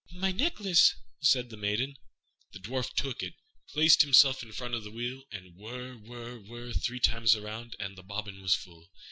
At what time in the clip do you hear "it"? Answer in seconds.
3.21-3.35